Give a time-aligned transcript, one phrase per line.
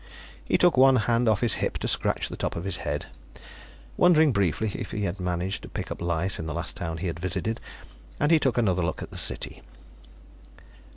[0.43, 3.05] He took one hand off his hip to scratch at the top of his head,
[3.97, 7.05] wondering briefly if he had managed to pick up lice in the last town he
[7.05, 7.61] had visited,
[8.19, 9.61] and he took another look at the city.